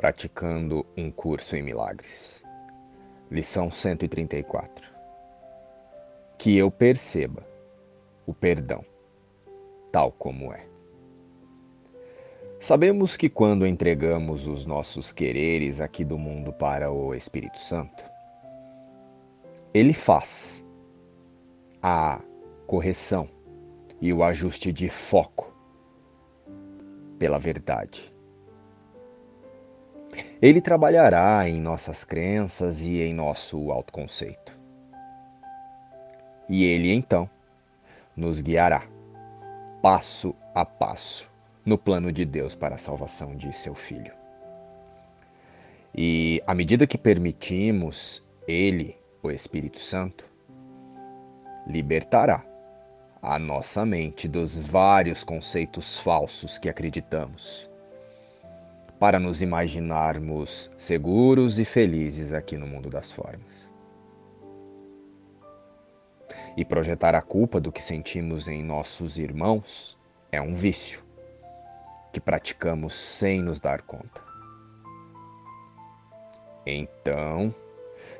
Praticando 0.00 0.86
um 0.96 1.10
curso 1.10 1.56
em 1.56 1.62
milagres. 1.62 2.40
Lição 3.28 3.68
134. 3.68 4.88
Que 6.38 6.56
eu 6.56 6.70
perceba 6.70 7.44
o 8.24 8.32
perdão 8.32 8.84
tal 9.90 10.12
como 10.12 10.52
é. 10.52 10.64
Sabemos 12.60 13.16
que 13.16 13.28
quando 13.28 13.66
entregamos 13.66 14.46
os 14.46 14.64
nossos 14.64 15.10
quereres 15.10 15.80
aqui 15.80 16.04
do 16.04 16.16
mundo 16.16 16.52
para 16.52 16.92
o 16.92 17.12
Espírito 17.12 17.58
Santo, 17.58 18.04
ele 19.74 19.92
faz 19.92 20.64
a 21.82 22.20
correção 22.68 23.28
e 24.00 24.12
o 24.12 24.22
ajuste 24.22 24.72
de 24.72 24.88
foco 24.88 25.52
pela 27.18 27.40
verdade. 27.40 28.16
Ele 30.40 30.60
trabalhará 30.60 31.48
em 31.48 31.60
nossas 31.60 32.04
crenças 32.04 32.80
e 32.80 33.00
em 33.00 33.12
nosso 33.12 33.72
autoconceito. 33.72 34.56
E 36.48 36.64
ele 36.64 36.92
então 36.92 37.28
nos 38.16 38.40
guiará, 38.40 38.86
passo 39.82 40.34
a 40.54 40.64
passo, 40.64 41.28
no 41.64 41.76
plano 41.76 42.12
de 42.12 42.24
Deus 42.24 42.54
para 42.54 42.76
a 42.76 42.78
salvação 42.78 43.36
de 43.36 43.52
seu 43.52 43.74
filho. 43.74 44.12
E 45.92 46.40
à 46.46 46.54
medida 46.54 46.86
que 46.86 46.96
permitimos 46.96 48.24
Ele, 48.46 48.96
o 49.22 49.30
Espírito 49.32 49.80
Santo, 49.80 50.24
libertará 51.66 52.44
a 53.20 53.38
nossa 53.38 53.84
mente 53.84 54.28
dos 54.28 54.68
vários 54.68 55.24
conceitos 55.24 55.98
falsos 55.98 56.58
que 56.58 56.68
acreditamos, 56.68 57.68
para 58.98 59.18
nos 59.18 59.40
imaginarmos 59.42 60.70
seguros 60.76 61.58
e 61.58 61.64
felizes 61.64 62.32
aqui 62.32 62.56
no 62.56 62.66
mundo 62.66 62.90
das 62.90 63.12
formas. 63.12 63.72
E 66.56 66.64
projetar 66.64 67.14
a 67.14 67.22
culpa 67.22 67.60
do 67.60 67.70
que 67.70 67.82
sentimos 67.82 68.48
em 68.48 68.62
nossos 68.62 69.18
irmãos 69.18 69.96
é 70.32 70.40
um 70.40 70.54
vício 70.54 71.04
que 72.12 72.20
praticamos 72.20 72.94
sem 72.94 73.40
nos 73.40 73.60
dar 73.60 73.82
conta. 73.82 74.20
Então, 76.66 77.54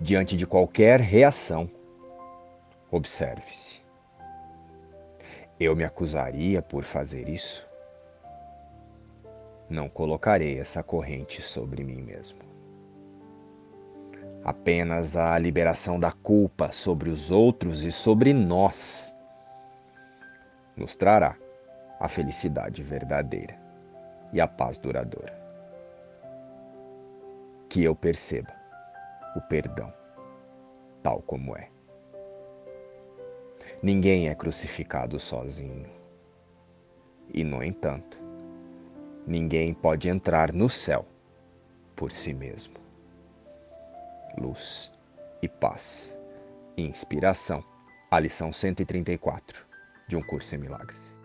diante 0.00 0.36
de 0.36 0.46
qualquer 0.46 1.00
reação, 1.00 1.70
observe-se. 2.90 3.80
Eu 5.58 5.76
me 5.76 5.84
acusaria 5.84 6.60
por 6.60 6.82
fazer 6.82 7.28
isso? 7.28 7.66
Não 9.74 9.88
colocarei 9.88 10.60
essa 10.60 10.84
corrente 10.84 11.42
sobre 11.42 11.82
mim 11.82 12.00
mesmo. 12.00 12.38
Apenas 14.44 15.16
a 15.16 15.36
liberação 15.36 15.98
da 15.98 16.12
culpa 16.12 16.70
sobre 16.70 17.10
os 17.10 17.32
outros 17.32 17.82
e 17.82 17.90
sobre 17.90 18.32
nós 18.32 19.12
nos 20.76 20.94
trará 20.94 21.36
a 21.98 22.08
felicidade 22.08 22.84
verdadeira 22.84 23.58
e 24.32 24.40
a 24.40 24.46
paz 24.46 24.78
duradoura. 24.78 25.36
Que 27.68 27.82
eu 27.82 27.96
perceba 27.96 28.54
o 29.34 29.40
perdão 29.40 29.92
tal 31.02 31.20
como 31.20 31.56
é. 31.56 31.68
Ninguém 33.82 34.28
é 34.28 34.36
crucificado 34.36 35.18
sozinho. 35.18 35.90
E, 37.32 37.42
no 37.42 37.60
entanto, 37.60 38.23
ninguém 39.26 39.74
pode 39.74 40.08
entrar 40.08 40.52
no 40.52 40.68
céu 40.68 41.06
por 41.96 42.12
si 42.12 42.34
mesmo. 42.34 42.74
Luz 44.38 44.92
e 45.42 45.48
paz. 45.48 46.18
Inspiração. 46.76 47.64
A 48.10 48.18
lição 48.20 48.52
134 48.52 49.64
de 50.08 50.16
um 50.16 50.22
curso 50.22 50.54
em 50.54 50.58
milagres. 50.58 51.16